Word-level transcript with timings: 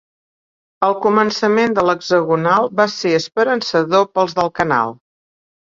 El 0.87 0.95
començament 1.03 1.75
de 1.79 1.83
l'hexagonal 1.89 2.67
va 2.81 2.89
ser 2.97 3.15
esperançador 3.19 4.11
pels 4.17 4.37
del 4.41 4.55
canal. 4.63 4.99